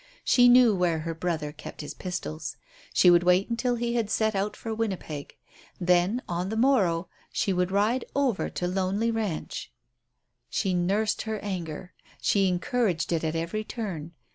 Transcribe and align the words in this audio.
She 0.23 0.49
knew 0.49 0.73
where 0.73 1.01
her 1.01 1.13
brother 1.13 1.51
kept 1.51 1.81
his 1.81 1.93
pistols. 1.93 2.57
She 2.91 3.11
would 3.11 3.21
wait 3.21 3.51
until 3.51 3.75
he 3.75 3.93
had 3.93 4.09
set 4.09 4.33
out 4.33 4.55
for 4.55 4.73
Winnipeg. 4.73 5.35
Then, 5.79 6.23
on 6.27 6.49
the 6.49 6.57
morrow, 6.57 7.07
she 7.31 7.53
would 7.53 7.69
ride 7.69 8.05
over 8.15 8.49
to 8.49 8.67
Lonely 8.67 9.11
Ranch. 9.11 9.71
She 10.49 10.73
nursed 10.73 11.21
her 11.21 11.37
anger; 11.41 11.93
she 12.19 12.47
encouraged 12.47 13.11
it 13.13 13.23
at 13.23 13.35
every 13.35 13.63
turn. 13.63 14.13